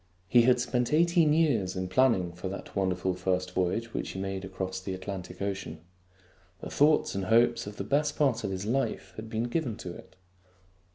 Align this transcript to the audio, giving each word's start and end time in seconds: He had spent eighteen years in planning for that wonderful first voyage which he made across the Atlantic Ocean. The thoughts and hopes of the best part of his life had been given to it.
He 0.27 0.41
had 0.49 0.59
spent 0.59 0.93
eighteen 0.93 1.31
years 1.31 1.75
in 1.75 1.87
planning 1.87 2.33
for 2.33 2.47
that 2.49 2.75
wonderful 2.75 3.13
first 3.13 3.51
voyage 3.51 3.93
which 3.93 4.09
he 4.13 4.19
made 4.19 4.43
across 4.43 4.79
the 4.81 4.95
Atlantic 4.95 5.43
Ocean. 5.43 5.79
The 6.59 6.71
thoughts 6.71 7.13
and 7.13 7.25
hopes 7.25 7.67
of 7.67 7.77
the 7.77 7.83
best 7.83 8.15
part 8.15 8.43
of 8.43 8.49
his 8.49 8.65
life 8.65 9.13
had 9.15 9.29
been 9.29 9.43
given 9.43 9.77
to 9.77 9.93
it. 9.93 10.15